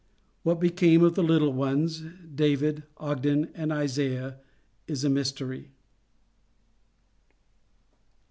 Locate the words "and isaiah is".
3.53-5.03